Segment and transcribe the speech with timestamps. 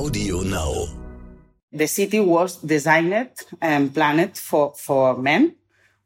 [0.00, 0.86] Audio Now.
[1.70, 5.56] The city was designed and planned for, for men,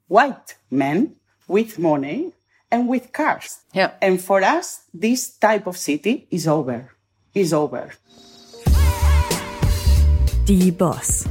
[0.08, 1.14] white men
[1.46, 2.32] with money
[2.72, 3.60] and with cars.
[3.72, 3.92] Yeah.
[4.02, 6.90] And for us, this type of city is over.
[7.34, 7.92] Is over.
[10.46, 11.26] Die Boss.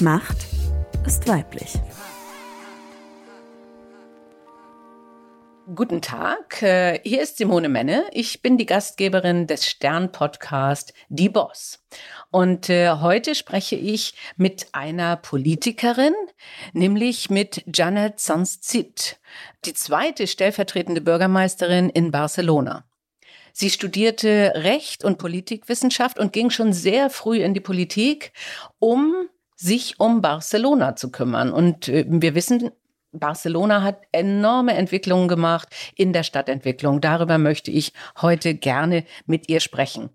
[0.00, 0.44] Macht
[1.06, 1.78] ist weiblich.
[5.66, 8.04] Guten Tag, äh, hier ist Simone Menne.
[8.10, 11.78] Ich bin die Gastgeberin des Stern-Podcast Die Boss.
[12.32, 16.14] Und äh, heute spreche ich mit einer Politikerin,
[16.72, 19.20] nämlich mit Janet Sanzit,
[19.64, 22.84] die zweite stellvertretende Bürgermeisterin in Barcelona.
[23.52, 28.32] Sie studierte Recht und Politikwissenschaft und ging schon sehr früh in die Politik,
[28.80, 29.14] um
[29.54, 31.52] sich um Barcelona zu kümmern.
[31.52, 32.72] Und äh, wir wissen,
[33.12, 37.00] Barcelona hat enorme Entwicklungen gemacht in der Stadtentwicklung.
[37.00, 40.10] Darüber möchte ich heute gerne mit ihr sprechen.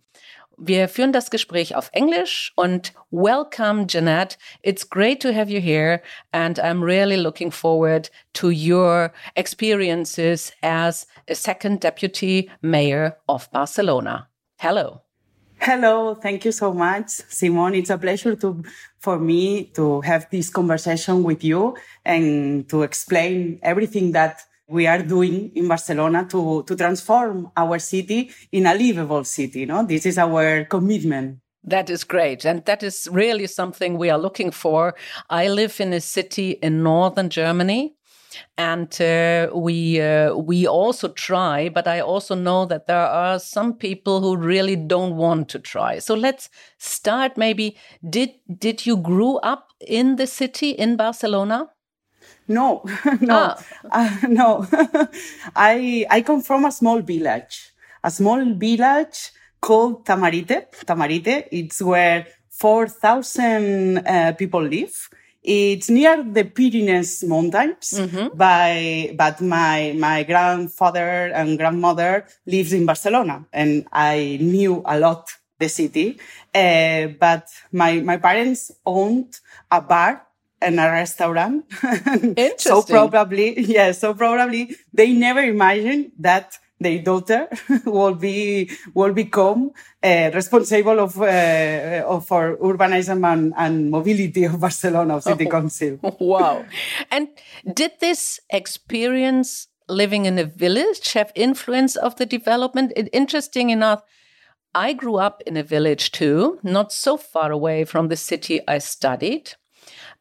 [0.59, 4.37] Wir führen das Gespräch auf Englisch und welcome, Jeanette.
[4.63, 11.05] It's great to have you here and I'm really looking forward to your experiences as
[11.29, 14.29] a second deputy mayor of Barcelona.
[14.59, 15.07] Hello.
[15.60, 17.76] Hello, thank you so much, Simone.
[17.76, 18.63] It's a pleasure to
[19.00, 25.02] for me to have this conversation with you and to explain everything that we are
[25.02, 29.66] doing in Barcelona to, to transform our city in a livable city.
[29.66, 31.40] No, this is our commitment.
[31.63, 32.46] That is great.
[32.46, 34.96] And that is really something we are looking for.
[35.30, 37.96] I live in a city in northern Germany
[38.57, 43.73] and uh, we uh, we also try but i also know that there are some
[43.73, 47.75] people who really don't want to try so let's start maybe
[48.09, 51.67] did did you grow up in the city in barcelona
[52.48, 52.83] No,
[53.21, 53.55] no, Ah.
[53.91, 54.65] uh, no.
[55.55, 60.57] I I come from a small village, a small village called Tamarite.
[60.85, 61.48] Tamarite.
[61.51, 64.95] It's where four thousand uh, people live.
[65.44, 67.94] It's near the Pyrenees Mountains,
[68.34, 75.29] by, but my, my grandfather and grandmother lives in Barcelona and I knew a lot
[75.59, 76.19] the city.
[76.53, 79.39] Uh, but my, my parents owned
[79.72, 80.23] a bar
[80.61, 81.66] and a restaurant.
[82.57, 87.47] so probably, yeah, so probably they never imagined that their daughter
[87.85, 89.71] will be, will become
[90.03, 95.99] uh, responsible of, uh, of for urbanism and, and mobility of Barcelona City Council.
[96.19, 96.66] wow.
[97.11, 97.29] And
[97.73, 102.93] did this experience living in a village have influence of the development?
[102.95, 104.03] It, interesting enough
[104.75, 108.77] i grew up in a village too not so far away from the city i
[108.77, 109.53] studied.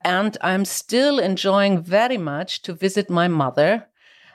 [0.05, 3.89] And i'm still enjoying very much to visit my mother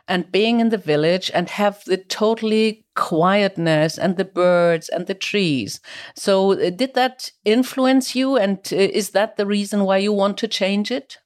[0.07, 5.13] and being in the village and have the totally quietness and the birds and the
[5.13, 5.79] trees.
[6.15, 8.37] So, uh, did that influence you?
[8.37, 11.17] And uh, is that the reason why you want to change it?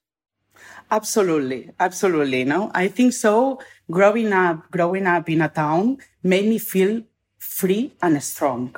[0.90, 2.44] Absolutely, absolutely.
[2.44, 3.60] No, I think so.
[3.90, 7.02] Growing up, growing up in a town made me feel
[7.38, 8.74] free and strong.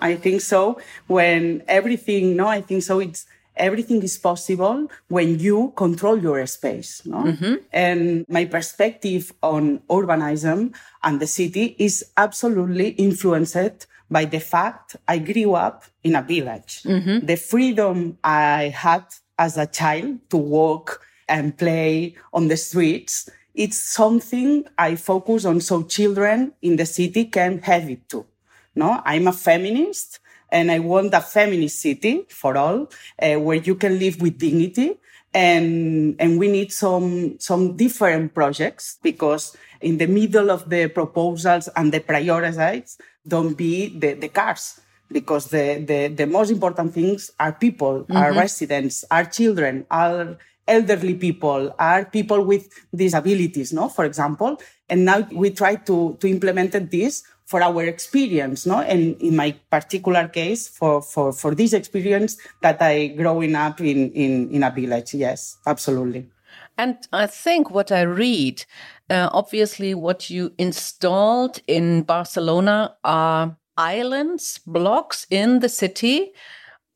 [0.00, 0.80] I think so.
[1.06, 3.00] When everything, no, I think so.
[3.00, 3.26] It's
[3.56, 7.02] everything is possible when you control your space.
[7.04, 7.54] No, mm-hmm.
[7.72, 15.18] and my perspective on urbanism and the city is absolutely influenced by the fact I
[15.18, 16.82] grew up in a village.
[16.82, 17.26] Mm-hmm.
[17.26, 19.04] The freedom I had
[19.38, 23.28] as a child to walk and play on the streets.
[23.54, 28.26] It's something I focus on so children in the city can have it too.
[28.74, 30.20] No, I'm a feminist
[30.52, 32.90] and I want a feminist city for all,
[33.20, 34.98] uh, where you can live with dignity.
[35.34, 41.68] And, and we need some, some different projects because in the middle of the proposals
[41.74, 44.78] and the priorities don't be the, the cars
[45.10, 50.36] because the, the, the most important things are people, are residents, are children, are
[50.68, 54.60] elderly people, are people with disabilities, no, for example.
[54.88, 58.80] And now we try to, to implement this for our experience, no?
[58.80, 64.10] And in my particular case, for, for, for this experience that I growing up in,
[64.12, 65.12] in, in a village.
[65.12, 66.30] Yes, absolutely.
[66.78, 68.64] And I think what I read,
[69.10, 76.32] uh, obviously, what you installed in Barcelona are islands, blocks in the city,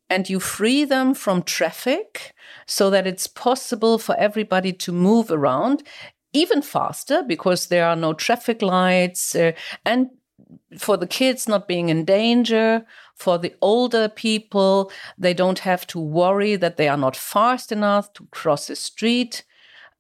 [0.09, 2.33] and you free them from traffic
[2.67, 5.83] so that it's possible for everybody to move around
[6.37, 9.53] even faster because there are no traffic lights uh,
[9.85, 10.11] and
[10.79, 12.85] for the kids not being in danger
[13.15, 18.13] for the older people they don't have to worry that they are not fast enough
[18.13, 19.45] to cross the street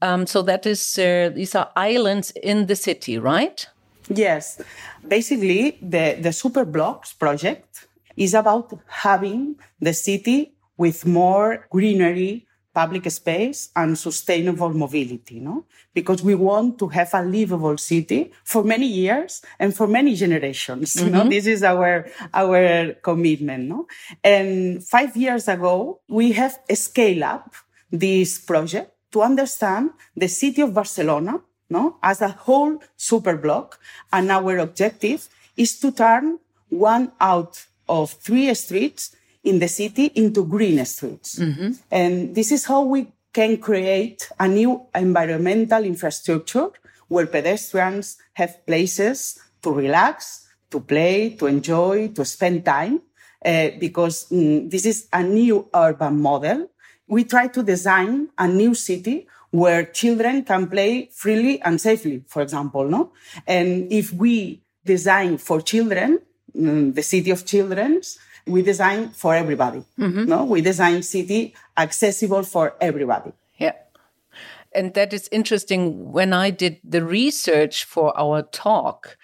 [0.03, 3.69] um, so that is uh, these are islands in the city right
[4.09, 4.61] Yes.
[5.07, 12.47] Basically, the, the Super Blocks project is about having the city with more greenery,
[12.77, 15.65] public space and sustainable mobility, no?
[15.95, 20.93] Because we want to have a livable city for many years and for many generations.
[20.93, 21.07] Mm-hmm.
[21.07, 23.87] You know, this is our, our commitment, no?
[24.23, 27.55] And five years ago, we have scaled up
[27.91, 31.41] this project to understand the city of Barcelona,
[31.71, 31.97] no?
[32.03, 33.81] As a whole super block.
[34.13, 39.16] And our objective is to turn one out of three streets
[39.47, 41.39] in the city into green streets.
[41.39, 41.73] Mm-hmm.
[41.91, 46.69] And this is how we can create a new environmental infrastructure
[47.09, 53.01] where pedestrians have places to relax, to play, to enjoy, to spend time.
[53.45, 56.69] Uh, because mm, this is a new urban model.
[57.07, 62.43] We try to design a new city where children can play freely and safely, for
[62.43, 63.13] example, no?
[63.47, 66.19] And if we design for children,
[66.57, 69.83] mm, the city of children's, we design for everybody.
[69.99, 70.27] Mm-hmm.
[70.27, 73.33] No, we design city accessible for everybody.
[73.59, 73.73] Yeah.
[74.73, 76.13] And that is interesting.
[76.13, 79.17] When I did the research for our talk,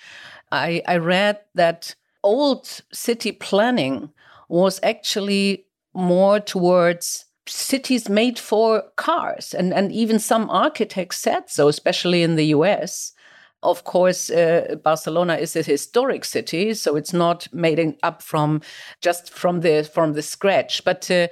[0.50, 4.10] I, I read that old city planning
[4.48, 9.54] was actually more towards cities made for cars.
[9.54, 13.12] And, and even some architects said so, especially in the US.
[13.62, 18.60] Of course, uh, Barcelona is a historic city, so it's not made up from
[19.00, 20.84] just from the from the scratch.
[20.84, 21.28] But uh,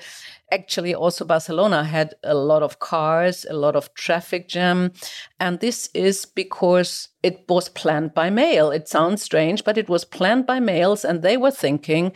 [0.52, 4.92] actually, also Barcelona had a lot of cars, a lot of traffic jam,
[5.40, 8.70] and this is because it was planned by mail.
[8.70, 12.12] It sounds strange, but it was planned by males, and they were thinking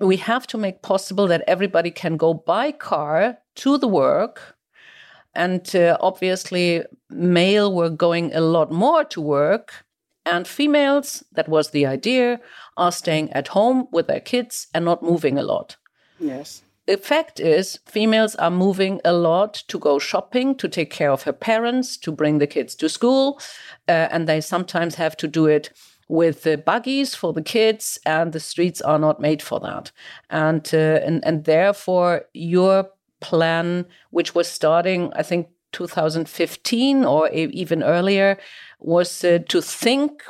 [0.00, 4.56] we have to make possible that everybody can go by car to the work
[5.34, 9.84] and uh, obviously, male were going a lot more to work,
[10.24, 12.40] and females, that was the idea,
[12.76, 15.76] are staying at home with their kids and not moving a lot.
[16.20, 16.62] Yes.
[16.86, 21.22] The fact is, females are moving a lot to go shopping, to take care of
[21.22, 23.40] her parents, to bring the kids to school,
[23.88, 25.70] uh, and they sometimes have to do it
[26.08, 29.92] with the buggies for the kids, and the streets are not made for that.
[30.28, 32.90] And uh, and and therefore, your
[33.22, 38.36] plan, which was starting, I think, 2015 or even earlier,
[38.80, 40.22] was uh, to think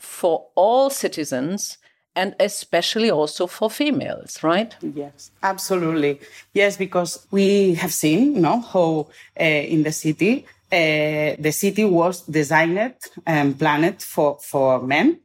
[0.00, 1.78] for all citizens
[2.16, 4.74] and especially also for females, right?
[4.82, 6.20] Yes, absolutely.
[6.52, 9.08] Yes, because we have seen, you know, how
[9.40, 15.20] uh, in the city, uh, the city was designed and planned for, for men,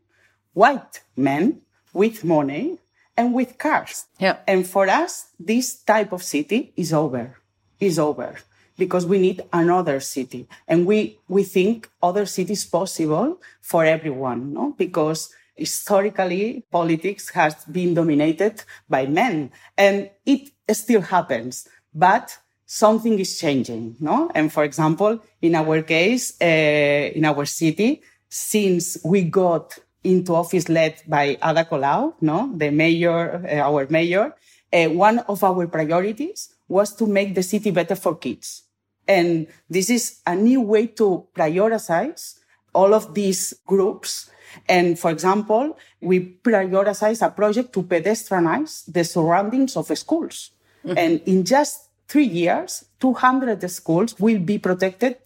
[0.53, 1.61] white men
[1.93, 2.77] with money
[3.15, 4.05] and with cars.
[4.19, 4.37] Yeah.
[4.47, 7.37] And for us, this type of city is over,
[7.79, 8.37] is over
[8.77, 10.47] because we need another city.
[10.67, 14.73] And we, we think other cities possible for everyone, no?
[14.77, 23.37] Because historically politics has been dominated by men and it still happens, but something is
[23.37, 24.31] changing, no?
[24.33, 30.69] And for example, in our case, uh, in our city, since we got into office
[30.69, 34.35] led by Ada Colau, no, the mayor, uh, our mayor,
[34.71, 38.63] uh, one of our priorities was to make the city better for kids.
[39.07, 42.39] And this is a new way to prioritize
[42.73, 44.29] all of these groups.
[44.67, 50.51] And for example, we prioritize a project to pedestrianize the surroundings of schools.
[50.85, 50.97] Mm-hmm.
[50.97, 55.17] And in just three years, 200 schools will be protected.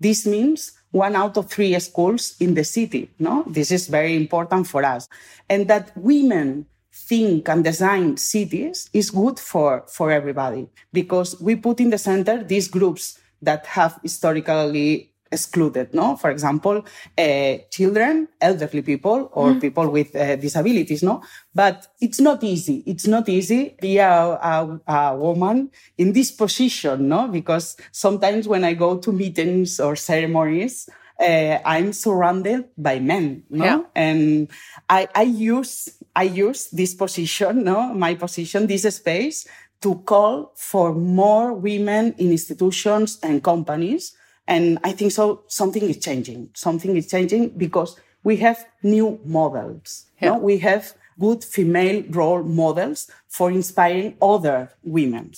[0.00, 3.10] This means one out of three schools in the city.
[3.18, 5.08] No, this is very important for us,
[5.48, 11.78] and that women think and design cities is good for for everybody because we put
[11.78, 16.16] in the center these groups that have historically excluded, no?
[16.16, 16.84] For example,
[17.18, 19.60] uh, children, elderly people, or mm.
[19.60, 21.22] people with uh, disabilities, no?
[21.54, 22.82] But it's not easy.
[22.86, 27.28] It's not easy be a, a, a, woman in this position, no?
[27.28, 30.88] Because sometimes when I go to meetings or ceremonies,
[31.20, 33.64] uh, I'm surrounded by men, no?
[33.64, 33.82] Yeah.
[33.94, 34.48] And
[34.88, 37.94] I, I use, I use this position, no?
[37.94, 39.46] My position, this space
[39.82, 44.16] to call for more women in institutions and companies
[44.48, 46.50] and I think so something is changing.
[46.54, 50.06] Something is changing because we have new models.
[50.20, 50.30] Yeah.
[50.30, 50.38] No?
[50.38, 55.32] We have good female role models for inspiring other women.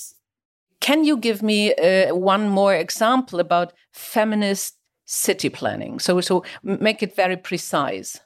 [0.80, 5.98] Can you give me uh, one more example about feminist city planning?
[5.98, 8.20] So, so make it very precise.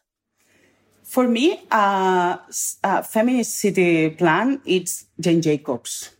[1.03, 2.39] For me, uh,
[2.85, 6.11] uh, feminist city plan it's Jane Jacobs.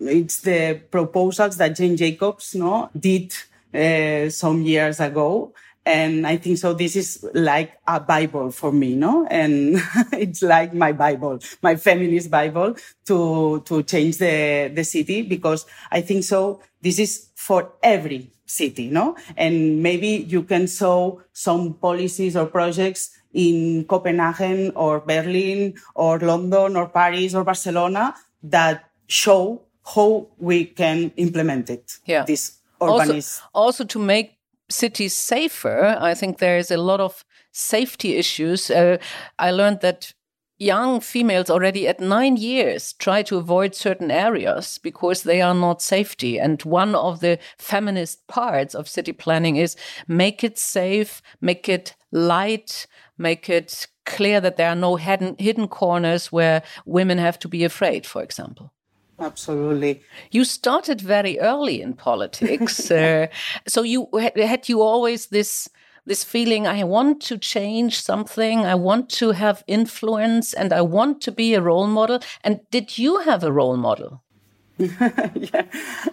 [0.00, 3.34] It's the proposals that Jane Jacobs no did
[3.78, 5.54] uh, some years ago.
[5.86, 9.26] And I think so this is like a Bible for me, no?
[9.30, 9.80] And
[10.12, 16.02] it's like my Bible, my feminist Bible to, to change the, the city because I
[16.02, 19.16] think so this is for every city, no?
[19.36, 26.76] And maybe you can show some policies or projects in Copenhagen or Berlin or London
[26.76, 29.62] or Paris or Barcelona that show
[29.94, 31.98] how we can implement it.
[32.04, 32.24] Yeah.
[32.24, 34.38] This Also, also to make
[34.70, 38.70] cities safer, I think there is a lot of safety issues.
[38.70, 38.98] Uh,
[39.38, 40.12] I learned that
[40.58, 45.80] young females already at nine years try to avoid certain areas because they are not
[45.80, 46.38] safety.
[46.38, 51.94] And one of the feminist parts of city planning is make it safe, make it
[52.10, 57.48] light, make it clear that there are no hidden, hidden corners where women have to
[57.48, 58.72] be afraid, for example.
[59.20, 60.02] Absolutely.
[60.30, 62.90] You started very early in politics.
[62.90, 63.26] uh,
[63.66, 65.68] so you had you always this
[66.08, 71.20] this feeling I want to change something, I want to have influence and I want
[71.22, 72.20] to be a role model.
[72.42, 74.22] And did you have a role model?
[74.78, 75.64] yeah,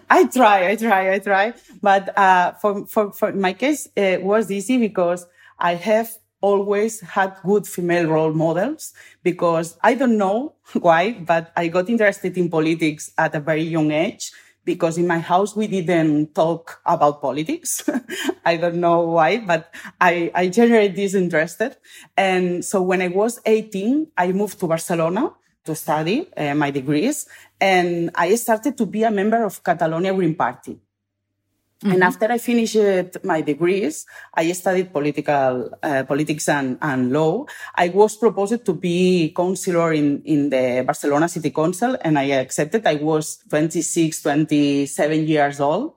[0.09, 1.53] I try, I try, I try.
[1.81, 5.25] But uh, for, for, for my case, it was easy because
[5.59, 6.12] I have
[6.46, 10.54] always had good female role models because I don't know
[10.86, 14.32] why, but I got interested in politics at a very young age
[14.64, 17.88] because in my house we didn't talk about politics.
[18.46, 21.78] I don't know why, but I, I generally disinterested.
[22.18, 25.34] And so when I was 18, I moved to Barcelona
[25.66, 27.28] to study uh, my degrees
[27.60, 30.80] and I started to be a member of Catalonia Green Party.
[31.84, 31.91] Mm-hmm.
[31.91, 37.46] And after I finished my degrees, I studied political uh, politics and, and law.
[37.75, 42.88] I was proposed to be councillor in, in the Barcelona City Council, and I accepted.
[42.88, 45.96] I was 26, 27 years old.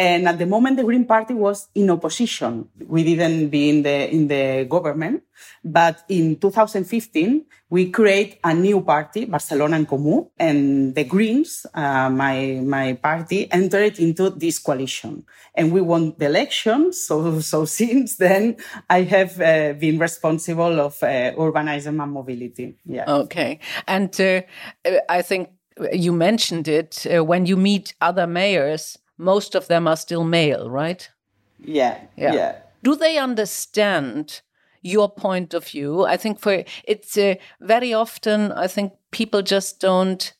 [0.00, 2.70] And at the moment, the Green Party was in opposition.
[2.88, 5.24] We didn't be in the, in the government.
[5.62, 12.08] But in 2015, we create a new party, Barcelona en Comú, and the Greens, uh,
[12.08, 15.22] my, my party, entered into this coalition.
[15.54, 16.92] And we won the election.
[17.10, 18.56] So, so since then,
[18.88, 22.76] I have uh, been responsible of uh, urbanism and mobility.
[22.86, 23.04] Yeah.
[23.06, 23.58] Okay.
[23.86, 24.42] And uh,
[25.08, 25.50] I think
[25.92, 30.70] you mentioned it uh, when you meet other mayors most of them are still male,
[30.70, 31.08] right?
[31.62, 32.32] Yeah, yeah.
[32.32, 32.56] yeah.
[32.82, 34.40] Do they understand
[34.82, 36.04] your point of view?
[36.06, 40.32] I think for it's uh, very often, I think people just don't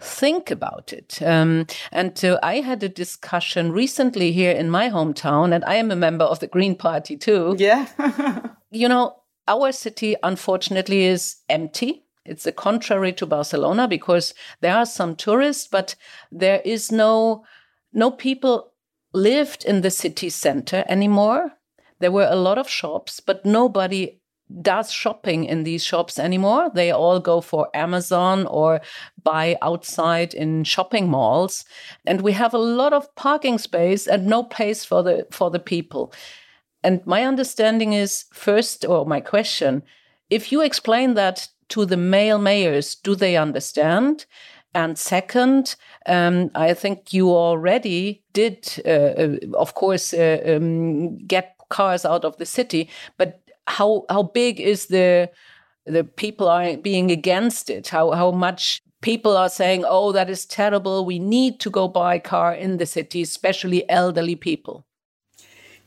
[0.00, 1.20] think about it.
[1.20, 5.90] Um, and uh, I had a discussion recently here in my hometown, and I am
[5.90, 7.56] a member of the Green Party too.
[7.58, 7.88] Yeah.
[8.70, 9.16] you know,
[9.48, 12.04] our city, unfortunately, is empty.
[12.24, 15.96] It's the contrary to Barcelona because there are some tourists, but
[16.30, 17.44] there is no
[17.92, 18.72] no people
[19.12, 21.52] lived in the city center anymore.
[22.00, 24.20] There were a lot of shops, but nobody
[24.60, 26.70] does shopping in these shops anymore.
[26.74, 28.80] They all go for Amazon or
[29.22, 31.64] buy outside in shopping malls.
[32.06, 35.60] And we have a lot of parking space and no place for the for the
[35.60, 36.12] people.
[36.82, 39.82] And my understanding is first, or my question,
[40.28, 44.26] if you explain that to the male mayors, do they understand?
[44.74, 45.76] And second,
[46.06, 52.24] um, I think you already did, uh, uh, of course, uh, um, get cars out
[52.24, 52.88] of the city.
[53.18, 55.30] But how how big is the
[55.84, 57.88] the people are being against it?
[57.88, 61.04] How how much people are saying, "Oh, that is terrible.
[61.04, 64.84] We need to go buy a car in the city, especially elderly people."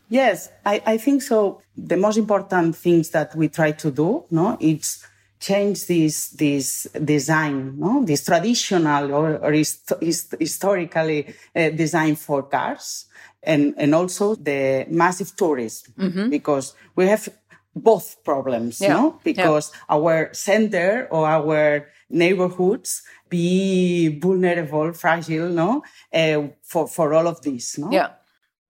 [0.10, 1.62] Yes, I, I think so.
[1.75, 5.04] The most important things that we try to do, no, it's
[5.39, 8.04] change this this design, no?
[8.04, 13.06] this traditional or, or hist- hist- historically uh, designed for cars,
[13.44, 16.30] and and also the massive tourism mm-hmm.
[16.30, 17.27] because we have
[17.75, 18.94] both problems, yeah.
[18.94, 19.20] no?
[19.24, 19.96] Because yeah.
[19.96, 25.84] our center or our neighborhoods be vulnerable, fragile, no?
[26.13, 27.92] Uh, for for all of this, no?
[27.92, 28.12] Yeah.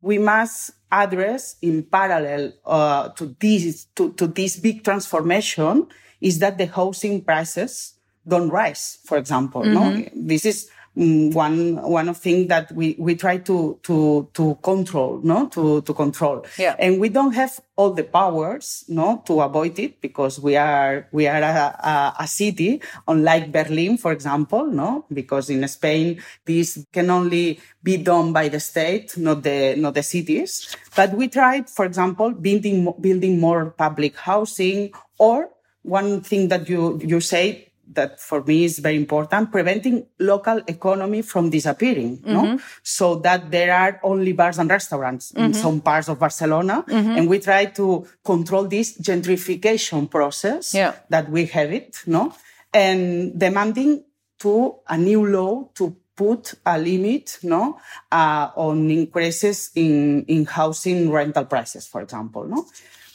[0.01, 5.88] We must address in parallel uh, to this to, to this big transformation
[6.25, 7.94] is that the housing prices
[8.27, 9.62] don't rise, for example.
[9.62, 9.74] Mm-hmm.
[9.74, 10.67] No, this is
[10.98, 15.82] mm, one one of things that we we try to to to control, no, to
[15.82, 16.44] to control.
[16.58, 16.75] Yeah.
[16.79, 21.27] And we don't have all the powers, no, to avoid it because we are we
[21.27, 27.12] are a, a, a city, unlike Berlin, for example, no, because in Spain this can
[27.12, 30.75] only be done by the state, not the not the cities.
[30.96, 34.89] But we tried, for example, building building more public housing
[35.20, 35.53] or
[35.86, 41.22] one thing that you you say that for me is very important, preventing local economy
[41.22, 42.42] from disappearing, no?
[42.42, 42.58] Mm-hmm.
[42.82, 45.62] So that there are only bars and restaurants in mm-hmm.
[45.62, 46.84] some parts of Barcelona.
[46.88, 47.18] Mm-hmm.
[47.18, 50.94] And we try to control this gentrification process Yeah.
[51.10, 52.34] that we have it, no?
[52.74, 54.04] And demanding
[54.39, 57.77] to a new law to put a limit, no,
[58.12, 62.65] uh, on increases in, in housing rental prices, for example, no?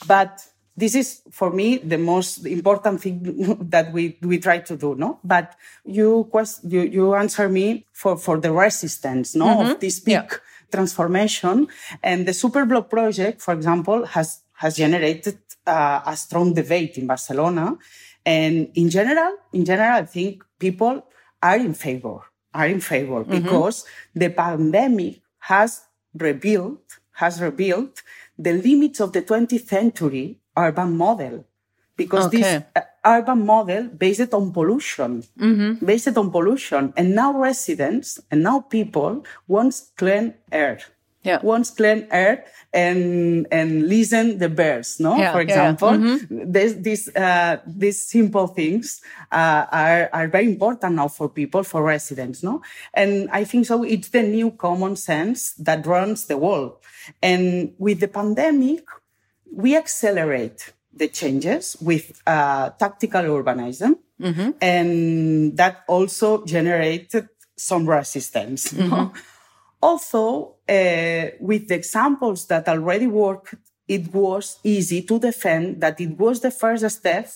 [0.07, 0.47] But
[0.77, 5.19] this is for me the most important thing that we, we try to do, no?
[5.25, 10.13] But you quest, you, you answer me for, for the resistance, no, of this big
[10.15, 10.27] Yeah.
[10.73, 11.69] transformation.
[12.03, 17.77] And the Superblock project, for example, has, has generated uh, a strong debate in Barcelona.
[18.25, 21.05] And in general, in general, I think people
[21.43, 22.21] are in favor,
[22.55, 23.85] are in favor because
[24.15, 25.83] the pandemic has
[26.15, 28.03] rebuilt, has rebuilt
[28.39, 31.45] the limits of the 20th century urban model.
[31.97, 32.65] Because this Okay.
[32.77, 35.23] uh, urban model based on pollution,
[35.85, 36.93] based on pollution.
[36.97, 40.79] And now residents and now people want clean air.
[41.23, 41.41] Yeah.
[41.43, 45.19] Wants clean air and and listen the birds, no?
[45.19, 45.71] Yeah, For yeah, yeah.
[45.77, 45.93] example,
[46.57, 51.83] this these uh, these simple things uh, are are very important now for people, for
[51.85, 52.63] residents, no?
[52.95, 53.85] And I think so.
[53.85, 56.81] It's the new common sense that runs the world.
[57.21, 58.85] And with the pandemic,
[59.53, 63.97] we accelerate the changes with uh, tactical urbanism,
[64.61, 68.73] and that also generated some resistance.
[68.73, 69.13] no?
[69.83, 73.55] Also, uh, with the examples that already worked,
[73.89, 77.29] it was easy to defend that it was the first step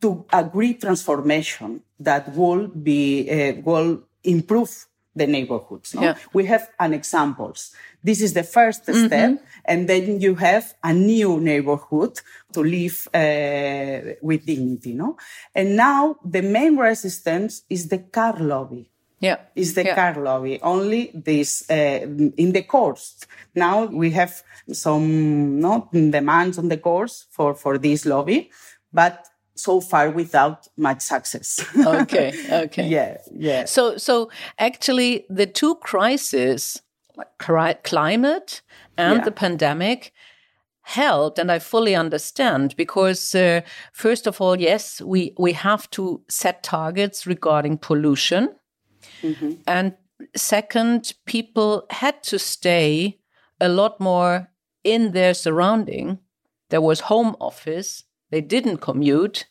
[0.00, 5.94] to a agree transformation that will be uh, will improve the neighborhoods.
[5.94, 6.02] No?
[6.02, 6.14] Yeah.
[6.32, 7.74] We have an examples.
[8.02, 12.20] This is the 1st step, and then you have a new neighborhood
[12.54, 14.92] to live uh, with dignity.
[14.94, 15.16] No,
[15.54, 18.90] and now the main resistance is the car lobby
[19.20, 19.36] Yeah.
[19.54, 19.94] is the Yeah.
[19.94, 20.60] car lobby.
[20.62, 22.00] Only this uh,
[22.36, 23.04] in the courts.
[23.54, 24.42] Now we have
[24.72, 28.50] some no demands on the courts for for this lobby,
[28.92, 31.60] but so far without much success.
[31.86, 32.32] Okay.
[32.50, 32.88] Okay.
[32.88, 33.64] yeah, yeah.
[33.66, 36.82] So, so actually, the two crises,
[37.16, 38.62] like climate
[38.96, 39.24] and Yeah.
[39.24, 40.12] the pandemic,
[40.82, 43.60] helped, and I fully understand because uh,
[43.92, 48.48] first of all, yes, we we have to set targets regarding pollution,
[49.66, 49.94] and
[50.36, 53.18] second, people had to stay
[53.60, 54.48] a lot more
[54.82, 56.18] in their surrounding.
[56.68, 59.46] There was home office; they didn't commute,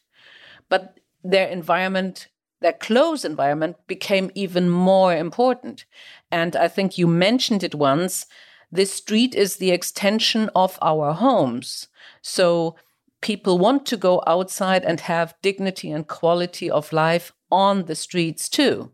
[0.67, 2.27] but their environment
[2.61, 5.85] their close environment became even more important.
[6.31, 8.27] And I think you mentioned it once
[8.71, 11.87] this street is the extension of our homes.
[12.21, 12.75] So
[13.19, 18.47] people want to go outside and have dignity and quality of life on the streets
[18.47, 18.91] too.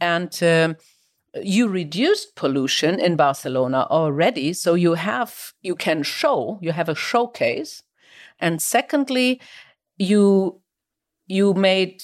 [0.00, 0.76] And um,
[1.42, 4.52] you reduced pollution in Barcelona already.
[4.52, 7.82] So you have, you can show, you have a showcase.
[8.40, 9.40] And secondly,
[9.98, 10.60] you
[11.26, 12.02] you made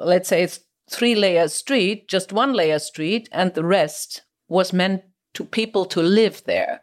[0.00, 5.02] let's say it's three layer street just one layer street and the rest was meant
[5.34, 6.80] to people to live there.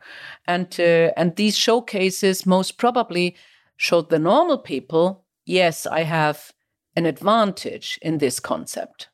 [0.47, 3.35] And uh, and these showcases most probably
[3.77, 6.51] showed the normal people yes i have
[6.95, 9.07] an advantage in this concept.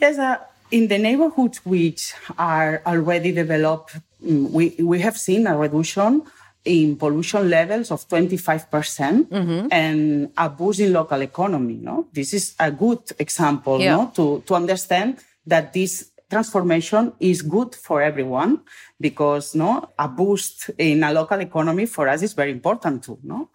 [0.00, 0.38] Yes, uh,
[0.70, 6.22] in the neighborhoods which are already developed, mm, we, we have seen a reduction
[6.64, 9.28] in pollution levels of 25%
[9.70, 11.78] and a boost in local economy.
[11.80, 13.96] No, this is a good example Yeah.
[13.96, 14.12] no?
[14.14, 18.60] to, to understand that this transformation is good for everyone
[19.00, 23.18] because no, a boost in a local economy for us is very important too.
[23.22, 23.48] No,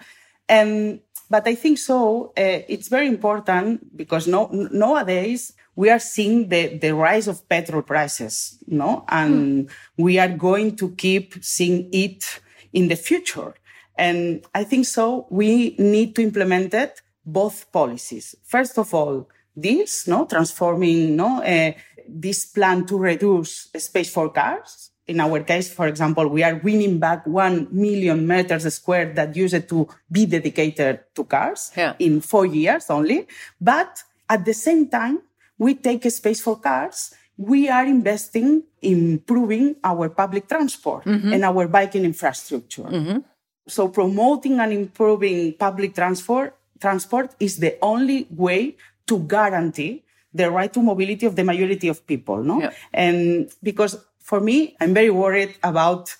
[0.49, 2.33] and but I think so.
[2.37, 7.81] Uh, it's very important because no, nowadays we are seeing the, the rise of petrol
[7.81, 12.41] prices, no, and we are going to keep seeing it
[12.75, 13.51] in the future.
[13.97, 15.25] And I think so.
[15.29, 18.35] We need to implement it both policies.
[18.43, 21.71] First of all, this, no, transforming, no, uh,
[22.07, 24.91] this plan to reduce space for cars.
[25.07, 29.69] In our case, for example, we are winning back 1 million meters square that used
[29.69, 31.93] to be dedicated to cars Yeah.
[31.99, 33.27] in four years only.
[33.61, 35.19] But at the same time,
[35.57, 37.13] we take a space for cars.
[37.37, 43.21] We are investing in improving our public transport and our biking infrastructure.
[43.67, 48.75] So promoting and improving public transport transport is the only way
[49.07, 52.43] to guarantee the right to mobility of the majority of people.
[52.43, 52.71] No, Yeah.
[52.93, 56.13] and because for me, I'm very worried about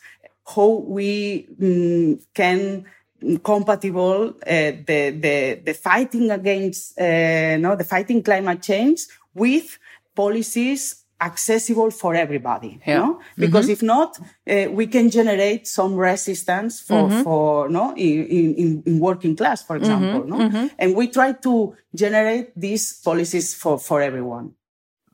[0.56, 2.86] how we mm, can
[3.44, 9.02] compatible uh, the, the, the fighting against, uh, no, the fighting climate change
[9.34, 9.78] with
[10.16, 12.98] policies accessible for everybody Yeah.
[13.00, 13.20] no?
[13.38, 14.18] because if not
[14.50, 19.76] uh, we can generate some resistance for for no in, in, in working class for
[19.78, 20.38] example no
[20.78, 24.48] and we try to generate these policies for for everyone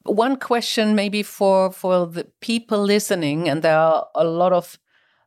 [0.04, 4.80] One question, maybe for for the people listening, and there are a lot of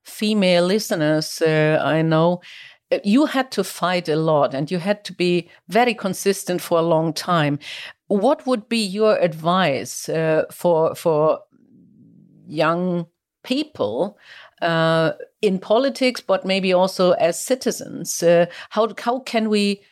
[0.03, 1.41] female listeners.
[1.41, 2.41] Uh, I know
[3.03, 6.83] you had to fight a lot, and you had to be very consistent for a
[6.83, 7.59] long time.
[8.07, 11.41] What would be your advice uh, for for
[12.47, 13.07] young
[13.43, 14.19] people?
[14.63, 19.83] Uh, in politics, but maybe also as citizens, uh, how how can we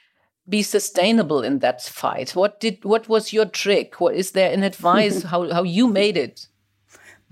[0.49, 2.35] be sustainable in that fight?
[2.35, 4.01] What did what was your trick?
[4.01, 6.49] What is there an advice how how you made it?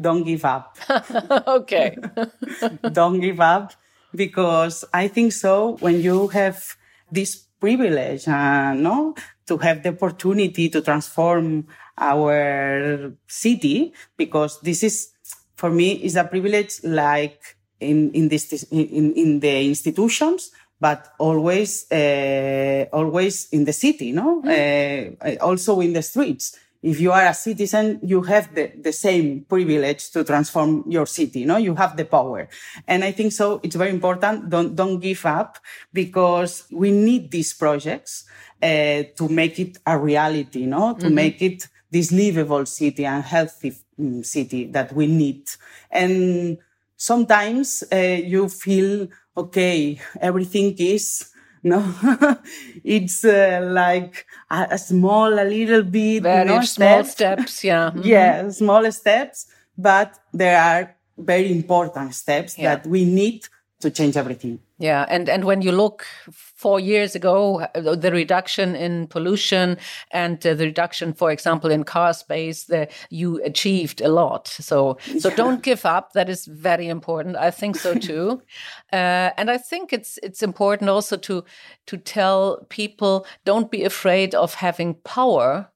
[0.00, 0.78] don't give up
[1.46, 1.96] okay.
[2.92, 3.74] don't give up
[4.14, 6.76] because I think so when you have
[7.10, 9.14] this privilege, uh, no,
[9.46, 11.66] to have the opportunity to transform
[11.98, 15.10] our city, because this is,
[15.56, 21.90] for me, is a privilege like in, in this, in, in the institutions, but always,
[21.92, 24.42] uh, always in the city, no?
[24.42, 29.44] Uh, also in the streets if you are a citizen, you have the, the same
[29.44, 31.58] privilege to transform your city, no?
[31.58, 32.48] You have the power.
[32.86, 34.48] And I think so it's very important.
[34.48, 35.58] Don't, don't give up
[35.92, 38.24] because we need these projects,
[38.62, 40.94] uh, to make it a reality, no?
[40.94, 45.48] To make it this livable city and healthy mm, city that we need.
[45.90, 46.58] And
[46.96, 51.29] sometimes, uh, you feel, okay, everything is,
[51.62, 51.78] no,
[52.84, 57.10] it's uh, like a, a small, a little bit, Very no, small steps.
[57.12, 57.90] steps, yeah.
[57.94, 58.04] Mhm.
[58.04, 59.46] Yeah, small steps,
[59.76, 62.76] but there are very important steps Yeah.
[62.76, 63.44] that we need
[63.80, 64.58] to change everything.
[64.80, 69.76] Yeah, and and when you look four years ago, uh, the reduction in pollution
[70.10, 74.48] and uh, the reduction, for example, in car space, the, you achieved a lot.
[74.48, 76.14] So so don't give up.
[76.14, 77.36] That is very important.
[77.36, 78.40] I think so too,
[78.90, 81.44] uh, and I think it's it's important also to
[81.86, 85.70] to tell people don't be afraid of having power,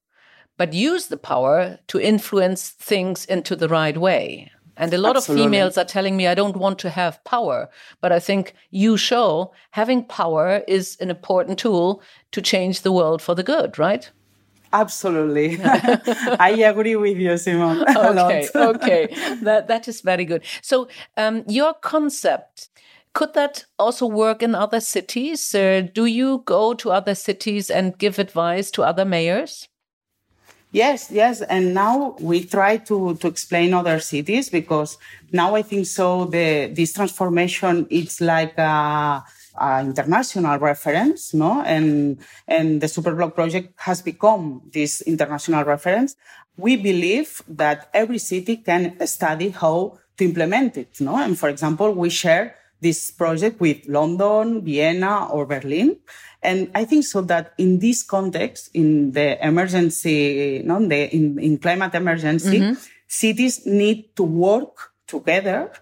[0.56, 4.50] but use the power to influence things into the right way.
[4.76, 5.42] And a lot Absolutely.
[5.42, 7.68] of females are telling me I don't want to have power,
[8.00, 13.22] but I think you show having power is an important tool to change the world
[13.22, 14.10] for the good, right?
[14.72, 15.58] Absolutely.
[15.62, 17.84] I agree with you, Simon.
[17.96, 19.06] Okay, okay,
[19.42, 20.42] that that is very good.
[20.62, 22.68] So, um, your concept
[23.14, 25.54] could that also work in other cities?
[25.54, 29.68] Uh, do you go to other cities and give advice to other mayors?
[30.74, 31.40] Yes, yes.
[31.40, 34.98] And now we try to, to explain other cities because
[35.30, 39.22] now I think so the, this transformation, it's like a,
[39.54, 41.62] a international reference, no?
[41.62, 46.16] And, and the Superblock project has become this international reference.
[46.56, 51.16] We believe that every city can study how to implement it, no?
[51.16, 55.98] And for example, we share this project with London, Vienna, or Berlin.
[56.44, 61.58] And I think so that in this context, in the emergency, no, the, in, in
[61.58, 62.76] climate emergency,
[63.08, 65.72] cities need to work together.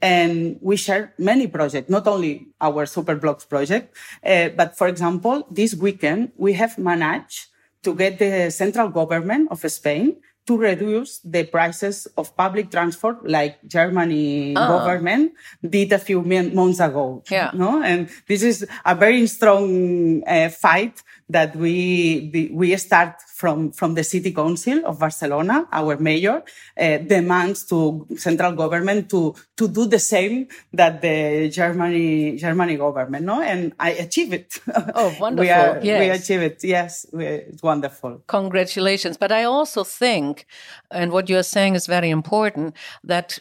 [0.00, 5.74] And we share many projects, not only our Superblocks project, uh, but for example, this
[5.74, 7.46] weekend we have managed
[7.82, 13.58] to get the central government of Spain to reduce the prices of public transport like
[13.66, 17.22] Germany government did a few months ago.
[17.30, 17.50] Yeah.
[17.54, 17.82] No?
[17.82, 24.04] And this is a very strong uh, fight that we, we start from, from the
[24.04, 25.66] city council of Barcelona.
[25.72, 26.42] Our mayor
[26.78, 33.24] uh, demands to central government to, to do the same that the Germany, Germany government.
[33.24, 33.40] No?
[33.40, 34.58] And I achieve it.
[34.94, 35.34] Oh, wonderful.
[35.44, 36.22] we are, we Yes.
[36.24, 36.64] achieve it.
[36.64, 37.06] Yes.
[37.12, 38.22] we- It's wonderful.
[38.26, 39.16] Congratulations.
[39.16, 40.46] But I also think,
[40.90, 43.38] and what you're saying is very important, that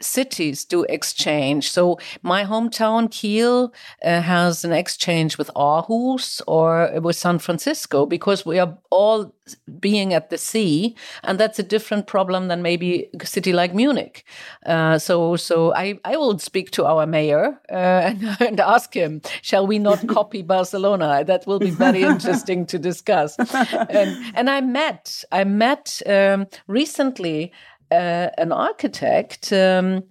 [0.00, 1.70] cities do exchange.
[1.70, 3.72] So my hometown, Kiel,
[4.04, 9.32] uh, has an exchange with Aarhus or with San Francisco because we are all
[9.80, 14.24] being at the sea, and that's a different problem than maybe a city like Munich.
[14.66, 19.22] Uh, so, so I, I will speak to our mayor uh, and, and ask him,
[19.42, 21.24] shall we not copy Barcelona?
[21.24, 23.36] That will be very interesting to discuss.
[23.38, 27.52] And, and I met, I met um, recently
[27.90, 29.52] uh, an architect.
[29.52, 30.04] Um,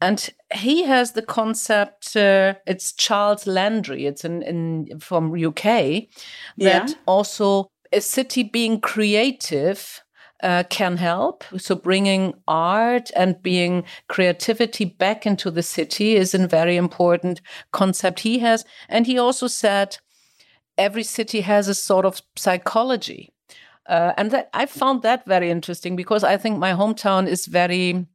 [0.00, 2.16] and he has the concept.
[2.16, 4.06] Uh, it's Charles Landry.
[4.06, 5.64] It's in, in from UK.
[5.64, 6.08] That
[6.58, 6.86] Yeah.
[7.06, 10.02] also a city being creative
[10.42, 11.44] uh, can help.
[11.56, 17.40] So bringing art and being creativity back into the city is a very important
[17.72, 18.64] concept he has.
[18.88, 19.96] And he also said
[20.76, 23.32] every city has a sort of psychology.
[23.88, 28.06] Uh, and that I found that very interesting because I think my hometown is very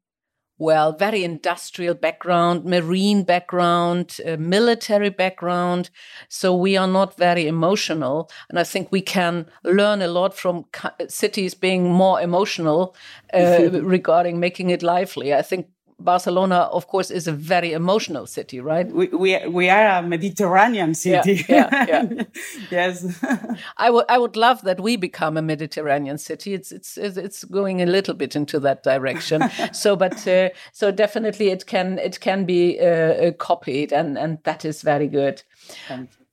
[0.61, 5.89] well, very industrial background, marine background, uh, military background.
[6.29, 8.29] So we are not very emotional.
[8.47, 10.65] And I think we can learn a lot from
[11.07, 12.95] cities being more emotional
[13.33, 15.33] uh, regarding making it lively.
[15.33, 15.67] I think
[16.03, 18.87] Barcelona, of course, is a very emotional city, right?
[18.87, 21.45] We we, we are a Mediterranean city.
[21.47, 22.23] Yeah, yeah, yeah.
[22.71, 23.23] yes.
[23.77, 26.53] I would I would love that we become a Mediterranean city.
[26.53, 29.49] It's it's it's going a little bit into that direction.
[29.71, 34.39] so, but uh, so definitely it can it can be uh, uh copied, and and
[34.43, 35.43] that is very good.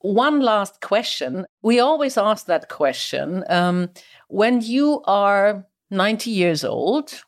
[0.01, 1.45] One last question.
[1.61, 3.43] We always ask that question.
[3.49, 3.89] Um,
[4.29, 7.23] when you are 90 years old,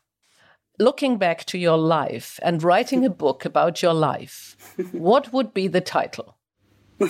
[0.82, 4.56] looking back to your life and writing a book about your life,
[4.92, 6.36] what would be the title?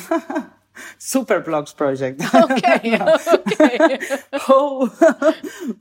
[0.98, 2.22] Super Blocks Project.
[2.34, 2.98] Okay.
[2.98, 3.98] okay.
[4.32, 4.90] how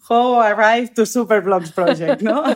[0.08, 2.21] how arrived to Super Blocks Project?
[2.21, 2.56] No.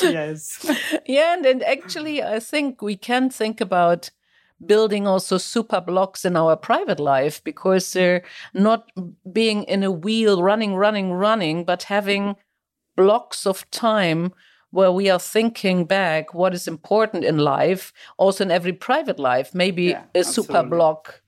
[0.00, 0.64] yes.
[1.06, 4.10] Yeah, and, and actually, I think we can think about
[4.64, 8.22] building also super blocks in our private life because they're
[8.54, 8.90] not
[9.30, 12.34] being in a wheel running running running but having
[12.96, 14.32] blocks of time
[14.70, 19.54] where we are thinking back what is important in life, also in every private life,
[19.54, 20.54] maybe yeah, a absolutely.
[20.54, 21.22] super block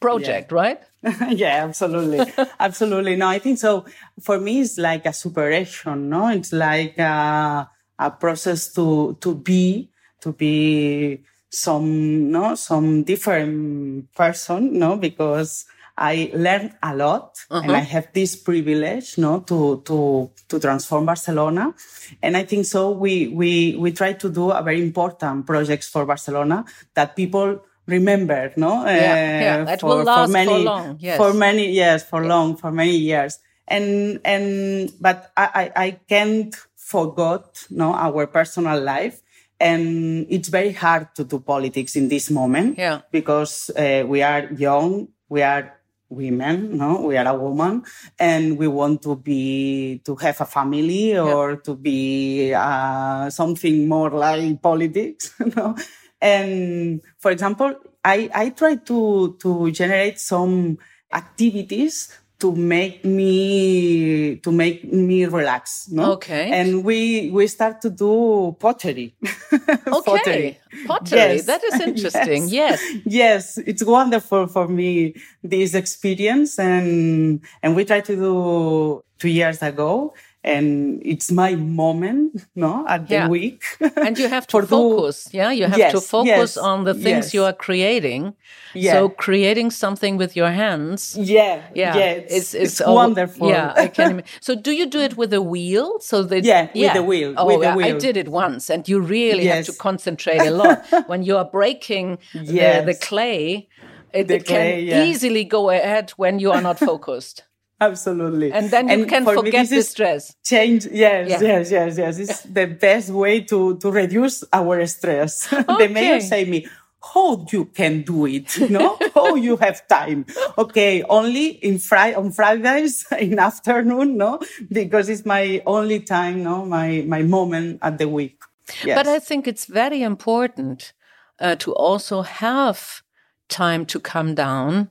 [0.00, 0.58] project, yeah.
[0.58, 0.80] right?
[1.28, 2.32] yeah, absolutely.
[2.60, 3.16] absolutely.
[3.16, 3.84] No, I think so.
[4.20, 6.28] For me, it's like a superation, no?
[6.28, 14.78] It's like a, a process to, to be, to be some, no, some different person,
[14.78, 14.96] no?
[14.96, 17.62] Because I learned a lot uh-huh.
[17.64, 21.74] and I have this privilege, no, to, to, to transform Barcelona.
[22.22, 26.06] And I think so we, we, we try to do a very important projects for
[26.06, 28.84] Barcelona that people remember, no?
[28.84, 29.76] Yeah, uh, yeah.
[29.76, 30.96] for, will last for, many, for long.
[31.00, 31.16] Yes.
[31.16, 32.28] For many, yes, for yeah.
[32.28, 33.38] long, for many years.
[33.68, 39.20] And, and, but I, I, I can't forget, no, our personal life
[39.60, 43.02] and it's very hard to do politics in this moment yeah.
[43.12, 45.72] because uh, we are young we are
[46.12, 47.82] women no we are a woman
[48.18, 51.56] and we want to be to have a family or yeah.
[51.64, 55.74] to be uh, something more like politics no
[56.20, 60.78] and for example i i try to to generate some
[61.12, 66.12] activities to make me to make me relax no?
[66.14, 66.50] Okay.
[66.50, 69.14] And we we start to do pottery.
[69.52, 70.02] Okay.
[70.10, 71.18] Pottery, pottery.
[71.18, 71.46] Yes.
[71.46, 72.48] that is interesting.
[72.48, 72.80] Yes.
[72.82, 73.02] yes.
[73.04, 73.58] Yes.
[73.58, 76.58] It's wonderful for me this experience.
[76.58, 83.08] And and we tried to do two years ago and it's my moment no at
[83.08, 83.62] the week.
[83.96, 85.50] And you have to focus yeah?
[85.50, 87.34] You have yes, to focus yes, on the things yes.
[87.34, 88.34] you are creating.
[88.74, 88.94] Yeah.
[88.94, 93.50] so creating something with your hands yeah yeah, yeah it's, it's, it's, it's wonderful.
[93.50, 96.00] Yeah i can so do you do it with a wheel?
[96.00, 96.86] So that yeah, yeah.
[96.86, 97.96] with the wheel oh with the wheel.
[97.96, 100.86] i did it once and you really have to concentrate a lot.
[101.06, 103.68] When you are breaking the, the clay
[104.12, 107.44] it, the it clay, can easily go ahead when you are not focused
[107.82, 108.52] Absolutely.
[108.52, 110.36] And then you and can forget the stress.
[110.44, 110.86] Change.
[110.86, 111.40] Yes, yeah.
[111.40, 112.18] yes, yes, yes.
[112.18, 115.52] It's the best way to, to reduce our stress.
[115.52, 115.64] Okay.
[115.86, 116.66] the mayor say me,
[117.12, 118.96] how you can do it, you know?
[119.14, 120.24] how you have time.
[120.56, 121.02] Okay.
[121.02, 124.40] Only in Friday, on Fridays in afternoon, no?
[124.70, 126.64] Because it's my only time, no?
[126.64, 128.38] My, my moment at the week.
[128.84, 128.96] Yes.
[128.96, 130.92] But I think it's very important
[131.40, 133.02] uh, to also have
[133.48, 134.88] time to come down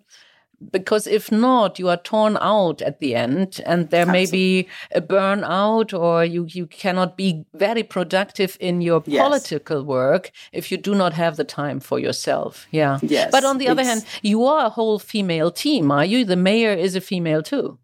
[0.71, 4.25] because if not, you are torn out at the end, and there Absolutely.
[4.25, 9.23] may be a burnout, or you you cannot be very productive in your yes.
[9.23, 12.67] political work if you do not have the time for yourself.
[12.71, 12.99] Yeah.
[13.01, 13.31] Yes.
[13.31, 16.25] But on the other hand, you are a whole female team, are you?
[16.25, 17.77] The mayor is a female too.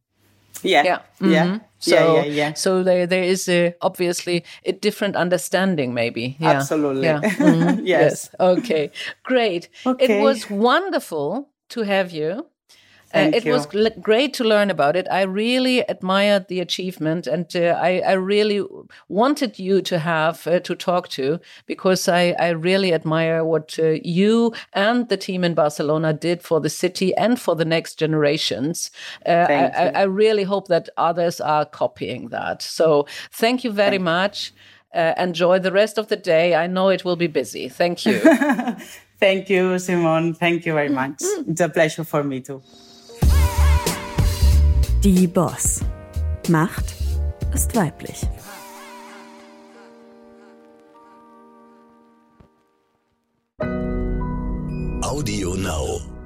[0.63, 0.83] Yeah.
[0.85, 0.99] Yeah.
[1.19, 1.31] Mm -hmm.
[1.31, 1.59] Yeah.
[1.79, 2.53] So, yeah, yeah, yeah.
[2.55, 6.35] So there, there is a, obviously a different understanding, maybe.
[6.39, 6.57] Yeah.
[6.57, 7.03] Absolutely.
[7.03, 7.21] Yeah.
[7.39, 7.79] Mm -hmm.
[7.85, 8.01] yes.
[8.01, 8.29] yes.
[8.39, 8.89] Okay.
[9.23, 9.69] Great.
[9.85, 10.05] Okay.
[10.05, 12.45] It was wonderful to have you.
[13.17, 13.51] Uh, it you.
[13.51, 13.65] was
[14.01, 15.07] great to learn about it.
[15.11, 18.63] I really admired the achievement, and uh, I, I, really
[19.09, 23.95] wanted you to have uh, to talk to because I, I really admire what uh,
[24.03, 28.91] you and the team in Barcelona did for the city and for the next generations.
[29.25, 32.61] Uh, I, I, really hope that others are copying that.
[32.61, 34.53] So thank you very thank much.
[34.93, 36.55] Uh, enjoy the rest of the day.
[36.55, 37.69] I know it will be busy.
[37.69, 38.19] Thank you.
[39.19, 40.33] Thank you, Simone.
[40.33, 41.21] Thank you very much.
[41.47, 42.61] It's a pleasure for me too.
[45.07, 45.79] Die Boss.
[46.49, 46.93] Macht
[47.53, 48.27] ist weiblich.
[55.01, 56.16] Audio Now.